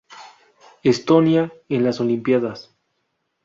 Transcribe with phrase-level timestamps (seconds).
[0.81, 2.73] Estonia en las Olimpíadas